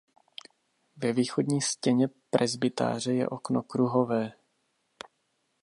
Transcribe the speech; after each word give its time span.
Ve 0.97 1.13
východní 1.13 1.61
stěně 1.61 2.07
presbytáře 2.29 3.13
je 3.13 3.27
okno 3.29 3.63
kruhové. 3.63 4.31